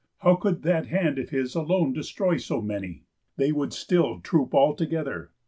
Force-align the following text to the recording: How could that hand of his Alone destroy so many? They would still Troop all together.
How 0.21 0.35
could 0.35 0.63
that 0.63 0.87
hand 0.87 1.19
of 1.19 1.29
his 1.29 1.53
Alone 1.53 1.93
destroy 1.93 2.37
so 2.37 2.59
many? 2.59 3.03
They 3.37 3.51
would 3.51 3.71
still 3.71 4.19
Troop 4.19 4.51
all 4.51 4.73
together. 4.73 5.29